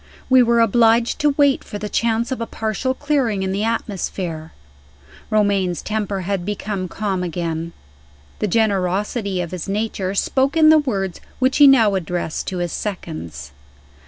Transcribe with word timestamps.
We 0.31 0.41
were 0.41 0.61
obliged 0.61 1.19
to 1.19 1.35
wait 1.37 1.63
for 1.63 1.77
the 1.77 1.87
chance 1.87 2.31
of 2.31 2.41
a 2.41 2.47
partial 2.47 2.95
clearing 2.95 3.43
in 3.43 3.51
the 3.51 3.63
atmosphere. 3.63 4.51
Romayne's 5.29 5.83
temper 5.83 6.21
had 6.21 6.43
become 6.43 6.87
calm 6.87 7.21
again. 7.21 7.71
The 8.39 8.47
generosity 8.47 9.41
of 9.41 9.51
his 9.51 9.69
nature 9.69 10.15
spoke 10.15 10.57
in 10.57 10.69
the 10.69 10.79
words 10.79 11.21
which 11.37 11.57
he 11.57 11.67
now 11.67 11.93
addressed 11.93 12.47
to 12.47 12.57
his 12.57 12.71
seconds. 12.71 13.51